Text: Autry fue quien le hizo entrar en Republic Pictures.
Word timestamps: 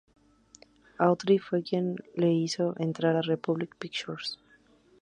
Autry 0.97 1.37
fue 1.37 1.61
quien 1.61 1.95
le 2.15 2.33
hizo 2.33 2.73
entrar 2.79 3.15
en 3.17 3.21
Republic 3.21 3.75
Pictures. 3.77 4.39